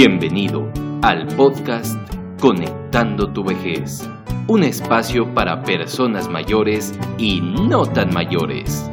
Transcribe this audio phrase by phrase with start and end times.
[0.00, 0.70] Bienvenido
[1.02, 1.98] al podcast
[2.38, 4.08] Conectando tu vejez,
[4.46, 8.88] un espacio para personas mayores y no tan mayores.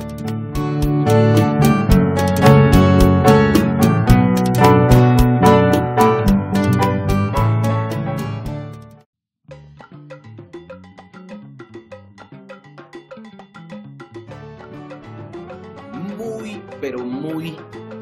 [16.18, 17.56] Muy, pero muy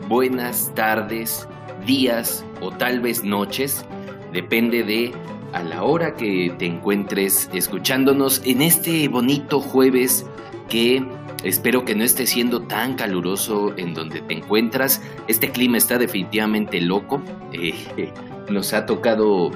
[0.07, 1.49] buenas tardes,
[1.85, 3.85] días o tal vez noches,
[4.31, 5.13] depende de
[5.53, 10.25] a la hora que te encuentres escuchándonos en este bonito jueves
[10.67, 11.05] que
[11.43, 15.01] espero que no esté siendo tan caluroso en donde te encuentras.
[15.27, 17.21] Este clima está definitivamente loco.
[17.51, 18.11] Eh,
[18.49, 19.51] nos ha tocado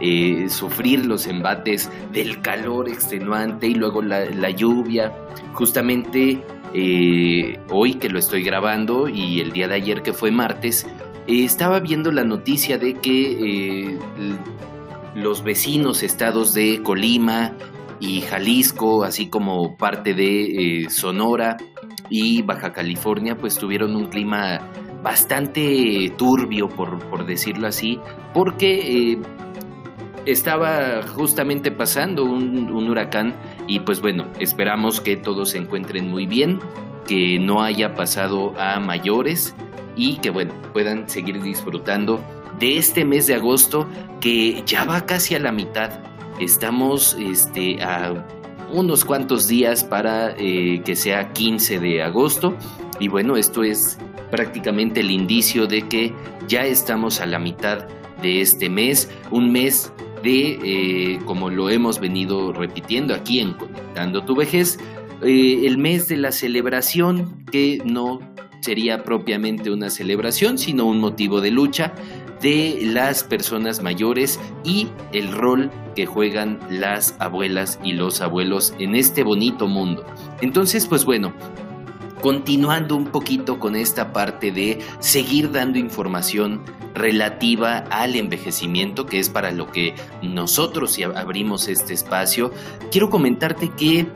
[0.00, 5.12] eh, sufrir los embates del calor extenuante y luego la, lluvia.
[5.54, 6.42] Justamente
[6.74, 10.86] eh, hoy que lo estoy grabando y el día de ayer que fue martes,
[11.26, 13.98] estaba viendo la noticia de que
[15.14, 17.52] los vecinos estados de Colima
[17.98, 21.56] y Jalisco, así como parte de eh, Sonora
[22.10, 24.60] y Baja California, pues tuvieron un clima
[25.02, 27.98] bastante turbio, por, decirlo así,
[28.34, 29.18] porque eh,
[30.26, 33.34] estaba justamente pasando un huracán
[33.66, 36.58] y pues bueno, esperamos que todos se encuentren muy bien,
[37.06, 39.54] que no haya pasado a mayores
[39.96, 42.20] y que bueno, puedan seguir disfrutando
[42.58, 43.88] de este mes de agosto
[44.20, 45.90] que ya va casi a la mitad.
[46.38, 48.26] Estamos este, a
[48.72, 52.56] unos cuantos días para eh, que sea 15 de agosto
[52.98, 53.98] y bueno, esto es
[54.30, 56.12] prácticamente el indicio de que
[56.48, 57.86] ya estamos a la mitad
[58.22, 64.24] de este mes, un mes de, eh, como lo hemos venido repitiendo aquí en Conectando
[64.24, 64.78] tu vejez,
[65.22, 68.20] eh, el mes de la celebración que no
[68.60, 71.94] sería propiamente una celebración, sino un motivo de lucha
[72.40, 78.94] de las personas mayores y el rol que juegan las abuelas y los abuelos en
[78.94, 80.04] este bonito mundo.
[80.42, 81.32] Entonces, pues bueno,
[82.20, 86.62] continuando un poquito con esta parte de seguir dando información
[86.94, 92.52] relativa al envejecimiento, que es para lo que nosotros abrimos este espacio,
[92.90, 94.06] quiero comentarte que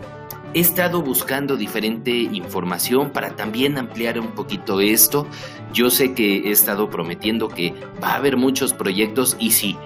[0.53, 5.29] He estado buscando diferente información para también ampliar un poquito esto.
[5.73, 7.73] Yo sé que he estado prometiendo que
[8.03, 9.77] va a haber muchos proyectos y sí,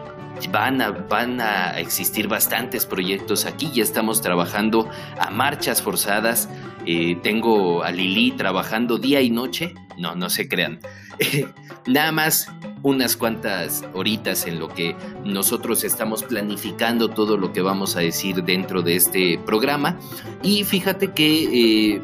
[0.50, 3.70] van a, van a existir bastantes proyectos aquí.
[3.74, 4.88] Ya estamos trabajando
[5.18, 6.48] a marchas forzadas.
[6.86, 9.74] Eh, tengo a Lili trabajando día y noche.
[9.98, 10.80] No, no se crean.
[11.86, 12.48] Nada más
[12.84, 18.44] unas cuantas horitas en lo que nosotros estamos planificando todo lo que vamos a decir
[18.44, 19.98] dentro de este programa.
[20.42, 22.02] Y fíjate que eh,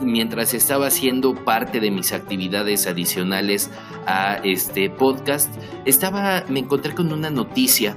[0.00, 3.68] mientras estaba haciendo parte de mis actividades adicionales
[4.06, 5.52] a este podcast,
[5.84, 7.96] estaba, me encontré con una noticia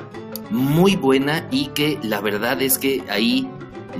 [0.50, 3.48] muy buena y que la verdad es que ahí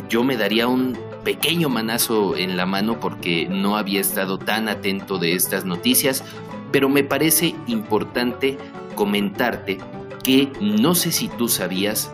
[0.10, 5.20] yo me daría un pequeño manazo en la mano porque no había estado tan atento
[5.20, 6.24] de estas noticias,
[6.74, 8.58] pero me parece importante
[8.96, 9.78] comentarte
[10.24, 12.12] que no sé si tú sabías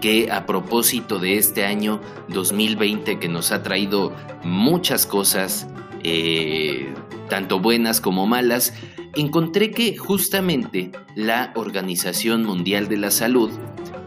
[0.00, 5.68] que a propósito de este año 2020 que nos ha traído muchas cosas,
[6.02, 6.92] eh,
[7.28, 8.74] tanto buenas como malas,
[9.14, 13.50] encontré que justamente la Organización Mundial de la Salud,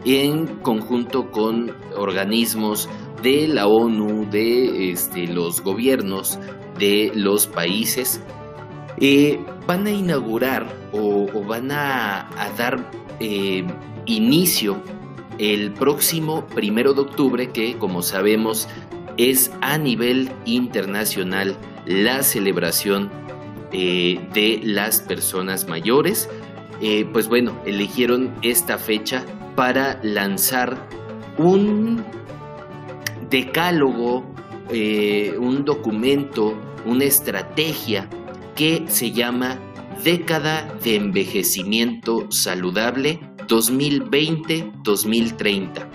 [0.04, 2.90] en conjunto con organismos
[3.22, 6.38] de la ONU, de este, los gobiernos
[6.78, 8.20] de los países,
[9.00, 12.90] eh, van a inaugurar o, van a, dar
[13.20, 13.64] eh,
[14.06, 14.82] inicio
[15.38, 18.68] el próximo primero de octubre, que como sabemos
[19.16, 21.56] es a nivel internacional
[21.86, 23.10] la celebración
[23.72, 26.28] eh, de las personas mayores.
[27.12, 29.24] pues bueno, eligieron esta fecha
[29.56, 30.76] para lanzar
[31.38, 32.04] un
[33.30, 34.24] decálogo,
[35.38, 36.54] un documento,
[36.84, 38.08] una estrategia
[38.54, 39.58] que se llama
[40.02, 45.86] Década de Envejecimiento Saludable 2020-2030.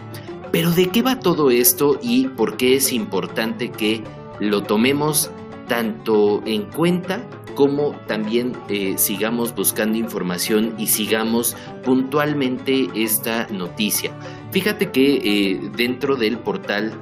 [0.52, 4.04] Pero ¿de qué va todo esto y por qué es importante que
[4.40, 5.32] lo tomemos
[5.68, 7.24] tanto en cuenta
[7.56, 14.12] como también eh, sigamos buscando información y sigamos puntualmente esta noticia?
[14.52, 16.94] Fíjate que eh, dentro del portal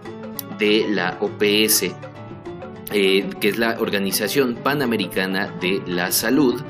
[0.59, 1.93] de la OPS
[2.91, 6.61] eh, que es la Organización Panamericana de la Salud,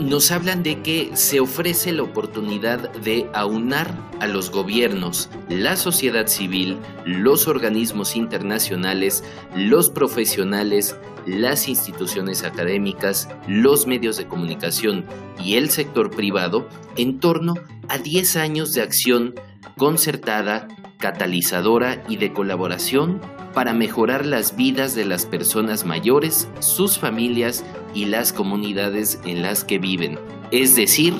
[0.00, 6.26] nos hablan de que se ofrece la oportunidad de aunar a los gobiernos, la sociedad
[6.26, 9.24] civil, los organismos internacionales,
[9.56, 15.04] los profesionales, las instituciones académicas, los medios de comunicación
[15.42, 17.54] y el sector privado en torno
[17.88, 19.34] a 10 años de acción
[19.76, 20.68] concertada,
[21.04, 23.20] catalizadora y de colaboración
[23.52, 27.62] para mejorar las vidas de las personas mayores, sus familias
[27.92, 30.18] y las comunidades en las que viven.
[30.50, 31.12] Es decir,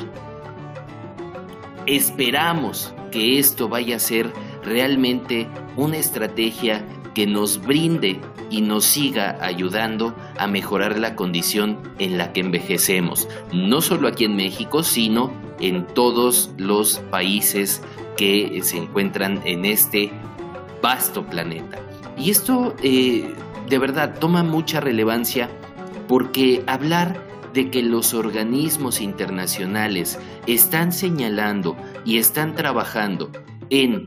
[1.85, 4.33] esperamos que esto vaya a ser
[4.63, 6.83] realmente una estrategia
[7.15, 13.29] que nos brinde y nos siga ayudando a mejorar la condición en la que envejecemos,
[13.53, 17.83] no solo aquí en México, sino en todos los países
[18.17, 20.11] que se encuentran en este
[20.83, 21.79] vasto planeta.
[22.17, 23.35] Y esto eh,
[23.69, 25.49] de verdad toma mucha relevancia
[26.09, 27.23] porque hablar
[27.55, 33.31] de que los organismos internacionales están señalando y están trabajando
[33.71, 34.07] en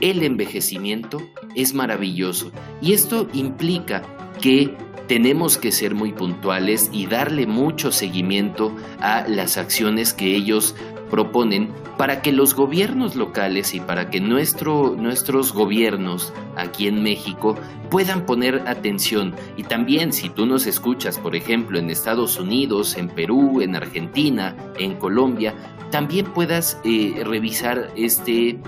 [0.00, 1.22] el envejecimiento
[1.54, 2.50] es maravilloso.
[2.80, 4.02] Y esto implica
[4.40, 4.74] que
[5.06, 10.74] tenemos que ser muy puntuales y darle mucho seguimiento a las acciones que ellos
[11.10, 17.56] proponen para que los gobiernos locales y para que nuestro, nuestros gobiernos aquí en México
[17.90, 19.34] puedan poner atención.
[19.56, 24.56] Y también si tú nos escuchas, por ejemplo, en Estados Unidos, en Perú, en Argentina,
[24.78, 25.54] en Colombia,
[25.90, 28.58] también puedas eh, revisar este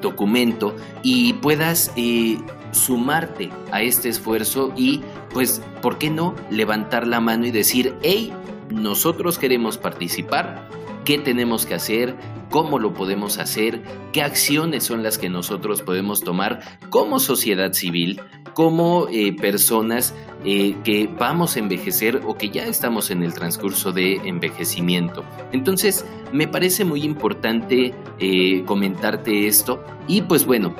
[0.00, 2.38] documento y puedas eh,
[2.70, 5.02] sumarte a este esfuerzo y
[5.32, 8.32] pues, ¿por qué no levantar la mano y decir, hey,
[8.70, 10.68] nosotros queremos participar,
[11.08, 12.14] qué tenemos que hacer,
[12.50, 13.82] cómo lo podemos hacer,
[14.12, 16.60] qué acciones son las que nosotros podemos tomar
[16.90, 18.20] como sociedad civil,
[18.52, 20.14] como eh, personas
[20.44, 25.24] eh, que vamos a envejecer o que ya estamos en el transcurso de envejecimiento.
[25.50, 30.76] Entonces, me parece muy importante eh, comentarte esto y pues bueno,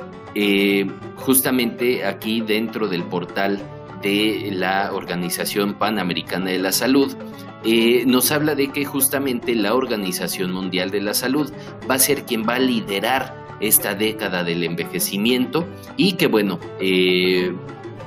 [1.15, 3.59] justamente aquí dentro del portal
[4.01, 7.15] de la Organización Panamericana de la Salud,
[7.63, 11.51] eh, nos habla de que justamente la Organización Mundial de la Salud
[11.89, 15.67] va a ser quien va a liderar esta década del envejecimiento
[15.97, 17.53] y que bueno, eh,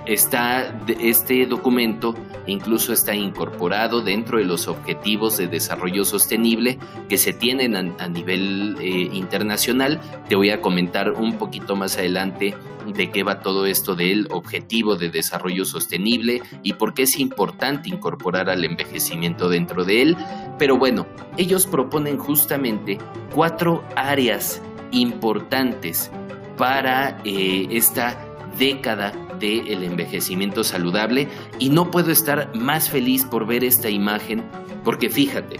[0.06, 2.14] está este documento
[2.46, 6.78] incluso está incorporado dentro de los objetivos de desarrollo sostenible
[7.08, 10.00] que se tienen a, nivel eh, internacional.
[10.28, 12.54] Te voy a comentar un poquito más adelante
[12.86, 17.88] de qué va todo esto del objetivo de desarrollo sostenible y por qué es importante
[17.88, 20.16] incorporar al envejecimiento dentro de él.
[20.58, 21.06] Pero bueno,
[21.36, 22.98] ellos proponen justamente
[23.34, 24.60] cuatro áreas
[24.90, 26.10] importantes
[26.56, 28.18] para eh, esta
[28.58, 29.12] década
[29.50, 31.28] del envejecimiento saludable
[31.58, 34.44] y no puedo estar más feliz por ver esta imagen
[34.84, 35.58] porque fíjate,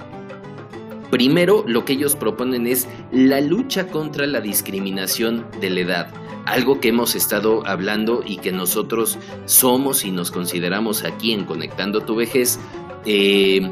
[1.10, 6.14] primero lo que ellos proponen es la lucha contra la discriminación de la edad,
[6.46, 12.00] algo que hemos estado hablando y que nosotros somos y nos consideramos aquí en Conectando
[12.00, 12.58] tu vejez.
[13.04, 13.70] Eh,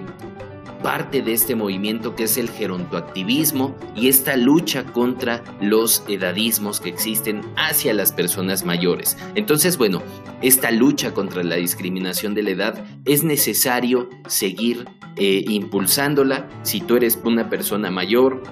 [0.82, 6.88] parte de este movimiento que es el gerontoactivismo y esta lucha contra los edadismos que
[6.88, 9.16] existen hacia las personas mayores.
[9.34, 10.02] Entonces, bueno,
[10.42, 14.86] esta lucha contra la discriminación de la edad es necesario seguir
[15.16, 16.48] eh, impulsándola.
[16.62, 18.42] Si tú eres una persona mayor,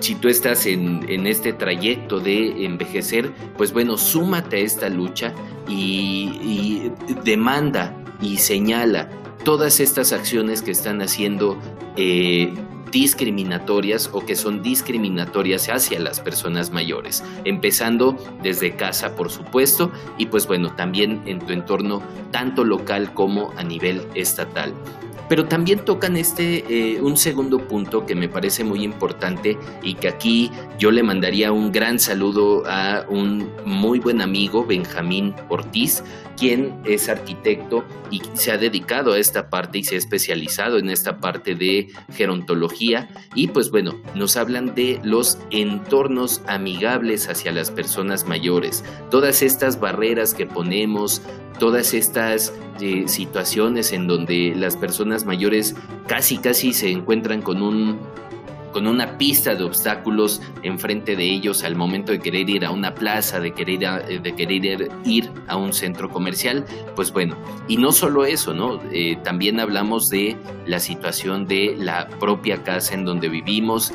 [0.00, 5.34] si tú estás en, este trayecto de envejecer, pues bueno, súmate a esta lucha
[5.68, 6.92] y, y
[7.24, 9.08] demanda y señala
[9.44, 11.58] todas estas acciones que están haciendo
[11.96, 12.52] eh,
[12.90, 20.26] discriminatorias o que son discriminatorias hacia las personas mayores, empezando desde casa, por supuesto, y
[20.26, 24.74] pues bueno, también en tu entorno tanto local como a nivel estatal.
[25.30, 30.08] Pero también tocan este eh, un segundo punto que me parece muy importante y que
[30.08, 36.02] aquí yo le mandaría un gran saludo a un muy buen amigo, Benjamín Ortiz,
[36.36, 40.90] quien es arquitecto y se ha dedicado a esta parte y se ha especializado en
[40.90, 43.08] esta parte de gerontología.
[43.36, 49.78] Y pues bueno, nos hablan de los entornos amigables hacia las personas mayores, todas estas
[49.78, 51.22] barreras que ponemos,
[51.60, 55.76] todas estas eh, situaciones en donde las personas mayores
[56.08, 58.00] casi casi se encuentran con un
[58.72, 62.94] con una pista de obstáculos enfrente de ellos al momento de querer ir a una
[62.94, 66.64] plaza, de querer, eh, de querer ir a un centro comercial,
[66.94, 67.36] pues bueno,
[67.66, 68.80] y no solo eso, ¿no?
[68.92, 70.36] Eh, también hablamos de
[70.66, 73.92] la situación de la propia casa en donde vivimos,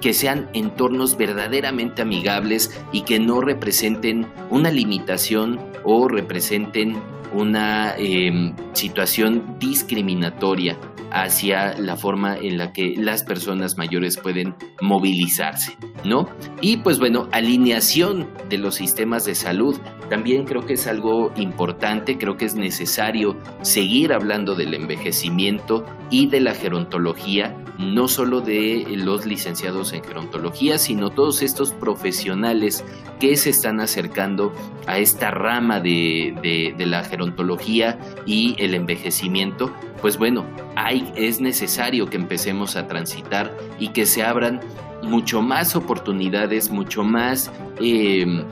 [0.00, 6.96] que sean entornos verdaderamente amigables y que no representen una limitación o representen
[7.32, 10.78] una em, situación discriminatoria
[11.10, 16.28] hacia la forma en la que las personas mayores pueden movilizarse, ¿no?
[16.60, 19.78] Y pues bueno, alineación de los sistemas de salud
[20.10, 26.28] también creo que es algo importante, creo que es necesario seguir hablando del envejecimiento y
[26.28, 32.84] de la gerontología, no solo de los licenciados en gerontología, sino todos estos profesionales
[33.20, 34.52] que se están acercando
[34.86, 40.44] a esta rama de, la gerontología y el envejecimiento, pues bueno,
[40.74, 44.60] hay, es necesario que empecemos a transitar y que se abran
[45.02, 48.44] mucho más oportunidades, mucho más eh,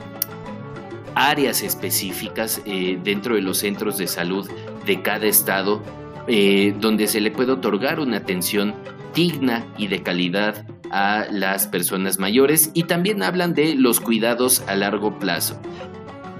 [1.15, 4.49] áreas específicas eh, dentro de los centros de salud
[4.85, 5.81] de cada estado
[6.27, 8.75] eh, donde se le puede otorgar una atención
[9.17, 14.75] digna y de calidad a las personas mayores y también hablan de los cuidados a
[14.75, 15.59] largo plazo.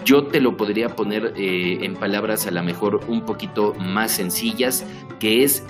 [0.06, 4.86] Yo te lo podría poner eh, en palabras a lo mejor un poquito más sencillas,
[5.20, 5.64] que es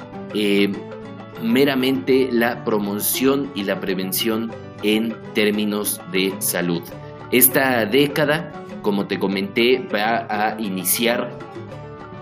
[1.41, 4.51] meramente la promoción y la prevención
[4.83, 6.83] en términos de salud.
[7.31, 8.51] Esta década
[8.87, 11.37] como te comenté, va a iniciar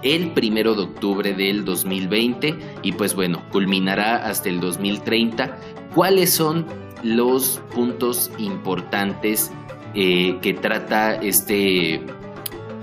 [0.05, 5.57] el primero de octubre del 2020 y pues bueno, culminará hasta el 2030.
[5.93, 6.67] ¿Cuáles son
[7.03, 9.51] los puntos importantes
[9.95, 12.01] eh, que trata este,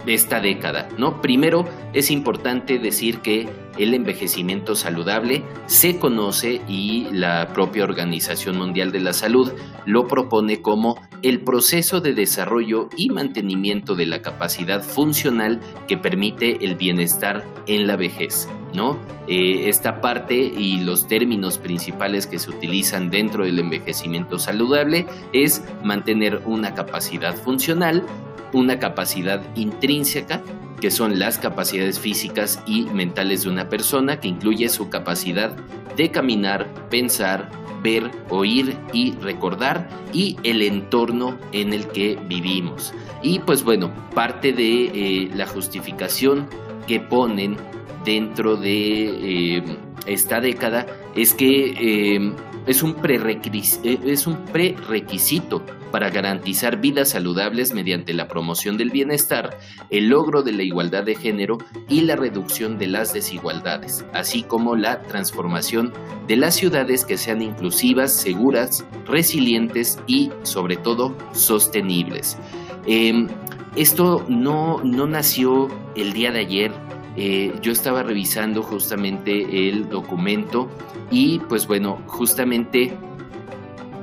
[0.05, 0.89] esta década?
[0.99, 1.23] ¿no?
[1.23, 3.49] Primero, es importante decir que
[3.79, 9.53] el envejecimiento saludable se conoce y la propia Organización Mundial de la Salud
[9.87, 16.65] lo propone como el proceso de desarrollo y mantenimiento de la capacidad funcional que permite
[16.65, 18.49] el bienestar en la vejez.
[18.75, 18.99] ¿no?
[19.29, 25.63] Eh, esta parte y los términos principales que se utilizan dentro del envejecimiento saludable es
[25.85, 28.05] mantener una capacidad funcional,
[28.53, 30.43] una capacidad intrínseca
[30.81, 35.57] que son las capacidades físicas y mentales de una persona, que incluye su capacidad
[35.97, 37.49] de caminar, pensar,
[37.85, 42.93] ver, oír y recordar y el entorno en el que vivimos.
[43.23, 46.49] Y pues bueno, parte de eh, la justificación
[46.89, 47.57] que ponen
[48.05, 49.63] dentro de eh,
[50.07, 52.33] esta década es que eh,
[52.67, 59.59] es un, es un prerequisito para garantizar vidas saludables mediante la promoción del bienestar,
[59.91, 64.75] el logro de la igualdad de género y la reducción de las desigualdades, así como
[64.75, 65.93] la transformación
[66.27, 72.39] de las ciudades que sean inclusivas, seguras, resilientes y, sobre todo, sostenibles.
[72.87, 73.29] Em,
[73.77, 76.73] esto no, no nació el día de ayer,
[77.17, 80.69] eh, yo estaba revisando justamente el documento
[81.11, 82.97] y pues bueno, justamente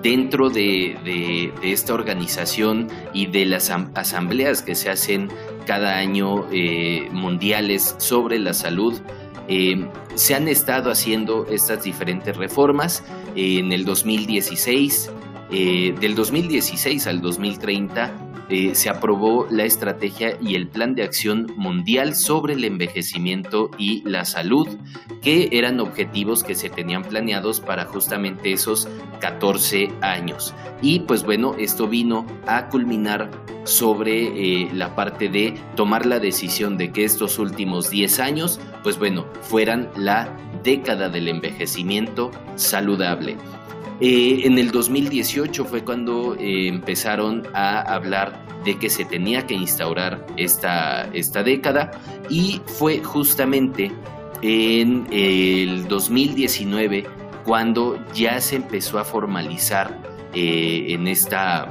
[0.02, 5.30] dentro de, esta organización y de las asambleas que se hacen
[5.66, 9.00] cada año eh, mundiales sobre la salud,
[9.48, 13.04] eh, se han estado haciendo estas diferentes reformas.
[13.36, 15.12] en el 2016,
[15.52, 21.54] eh, del 2016 al 2030, eh, se aprobó la estrategia y el plan de acción
[21.56, 24.68] mundial sobre el envejecimiento y la salud,
[25.22, 28.88] que eran objetivos que se tenían planeados para justamente esos
[29.20, 30.54] 14 años.
[30.82, 33.30] Y pues bueno, esto vino a culminar
[33.66, 38.98] sobre eh, la parte de tomar la decisión de que estos últimos 10 años, pues
[38.98, 43.38] bueno, fueran la década del envejecimiento saludable.
[44.02, 49.56] Eh, en el 2018 fue cuando eh, empezaron a hablar de que se tenía que
[49.56, 51.92] instaurar esta, esta década
[52.30, 53.92] y fue justamente
[54.42, 57.06] en el 2019
[57.44, 59.98] cuando ya se empezó a formalizar
[60.34, 61.68] eh, en, esta,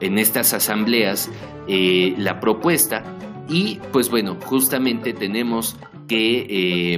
[0.00, 1.30] en estas asambleas
[1.68, 3.02] la propuesta
[3.48, 6.96] y pues bueno, justamente tenemos que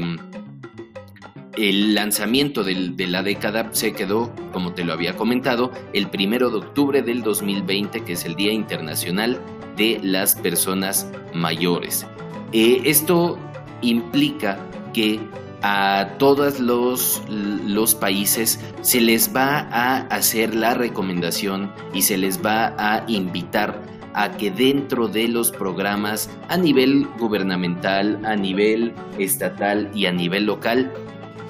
[1.59, 6.59] el lanzamiento de la década se quedó, como te lo había comentado, el primero de
[6.59, 9.41] octubre del 2020, que es el Día Internacional
[9.77, 12.07] de las Personas Mayores.
[12.53, 13.39] Eh, esto
[13.83, 14.59] implica
[14.93, 15.21] que
[15.63, 22.45] a todos los, los, países se les va a hacer la recomendación y se les
[22.45, 23.83] va a invitar
[24.15, 30.47] a que dentro de los programas a nivel gubernamental, a nivel estatal y a nivel
[30.47, 30.93] local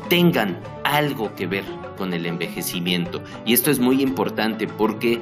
[0.09, 1.65] tengan algo que ver
[1.97, 3.23] con el envejecimiento.
[3.45, 5.21] Y esto es muy importante porque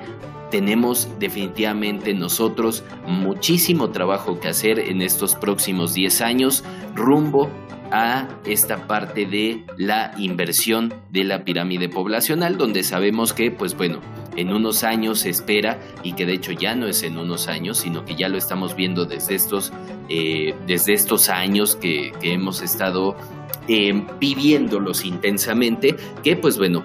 [0.50, 6.64] tenemos definitivamente nosotros muchísimo trabajo que hacer en estos próximos 10 años
[6.94, 7.50] rumbo
[7.90, 14.00] a esta parte de la inversión de la pirámide poblacional, donde sabemos que, pues bueno,
[14.36, 17.78] en unos años se espera, y que de hecho ya no es en unos años,
[17.78, 19.72] sino que ya lo estamos viendo desde estos,
[20.08, 23.16] eh, desde estos años que, que hemos estado
[23.68, 26.84] eh, viviéndolos intensamente, que pues bueno,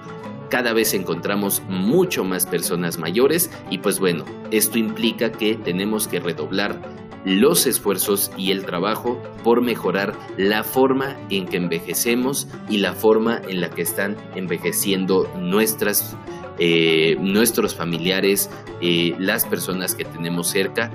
[0.50, 6.20] cada vez encontramos mucho más personas mayores y pues bueno, esto implica que tenemos que
[6.20, 6.80] redoblar
[7.24, 13.42] los esfuerzos y el trabajo por mejorar la forma en que envejecemos y la forma
[13.48, 16.16] en la que están envejeciendo nuestras,
[16.60, 18.50] eh, nuestros familiares,
[18.82, 20.92] eh, las personas que tenemos cerca.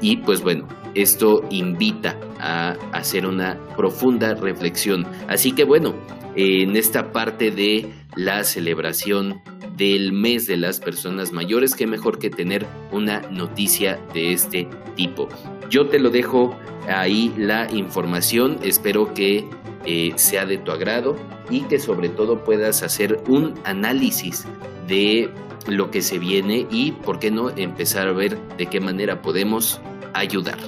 [0.00, 5.06] Y pues bueno, esto invita a hacer una profunda reflexión.
[5.28, 5.94] Así que bueno,
[6.36, 9.40] en esta parte de la celebración
[9.76, 15.28] del mes de las personas mayores, qué mejor que tener una noticia de este tipo.
[15.70, 16.56] Yo te lo dejo
[16.88, 19.48] ahí la información, espero que
[19.84, 21.16] eh, sea de tu agrado
[21.48, 24.46] y que sobre todo puedas hacer un análisis
[24.88, 25.30] de
[25.68, 29.80] lo que se viene y, ¿por qué no?, empezar a ver de qué manera podemos
[30.14, 30.58] ayudar.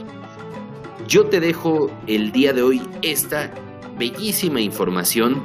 [1.09, 3.53] Yo te dejo el día de hoy esta
[3.99, 5.45] bellísima información.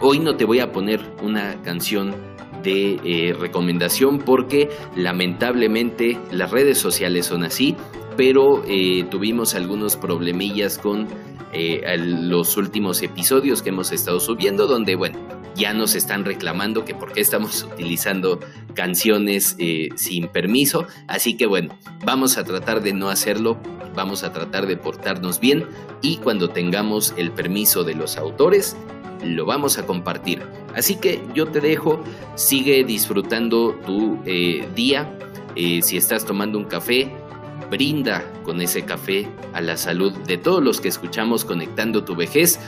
[0.00, 2.14] Hoy no te voy a poner una canción
[2.62, 7.76] de eh, recomendación porque lamentablemente las redes sociales son así,
[8.16, 11.06] pero eh, tuvimos algunos problemillas con
[11.52, 15.18] eh, los últimos episodios que hemos estado subiendo donde, bueno,
[15.56, 18.40] ya nos están reclamando que por qué estamos utilizando
[18.74, 20.86] canciones eh, sin permiso.
[21.08, 23.58] Así que bueno, vamos a tratar de no hacerlo,
[23.94, 25.66] vamos a tratar de portarnos bien
[26.02, 28.76] y cuando tengamos el permiso de los autores,
[29.24, 30.42] lo vamos a compartir.
[30.74, 32.02] Así que yo te dejo,
[32.34, 35.18] sigue disfrutando tu eh, día.
[35.56, 37.10] Eh, si estás tomando un café,
[37.70, 42.60] brinda con ese café a la salud de todos los que escuchamos conectando tu vejez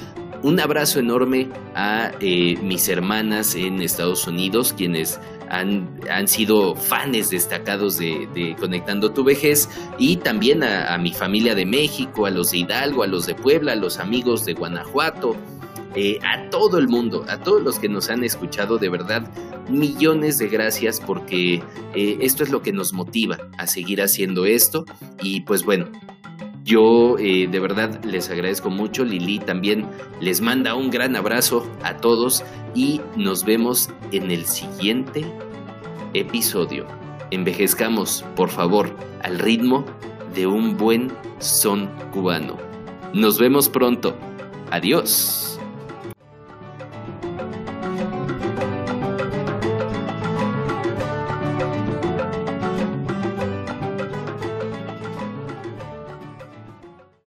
[0.43, 7.31] un abrazo enorme a eh, mis hermanas en Estados Unidos, quienes han, han sido fans
[7.31, 9.69] destacados de, Conectando tu Vejez,
[9.99, 13.73] y también a, mi familia de México, a los de Hidalgo, a los de Puebla,
[13.73, 15.37] a los amigos de Guanajuato,
[15.95, 19.29] eh, a todo el mundo, a todos los que nos han escuchado, de verdad,
[19.69, 21.63] millones de gracias porque
[21.95, 24.85] eh, esto es lo que nos motiva a seguir haciendo esto.
[25.23, 25.87] Y pues bueno,
[26.69, 29.03] yo eh, de verdad les agradezco mucho.
[29.05, 29.87] Lili también
[30.21, 35.25] les manda un gran abrazo a todos y nos vemos en el siguiente
[36.13, 36.87] episodio.
[37.31, 39.85] Envejezcamos, por favor, al ritmo
[40.35, 42.57] de un buen son cubano.
[43.15, 44.15] Nos vemos pronto.
[44.71, 45.48] Adiós.